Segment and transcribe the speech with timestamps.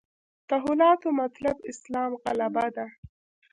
[0.49, 2.85] تحولاتو مطلب اسلام غلبه ده.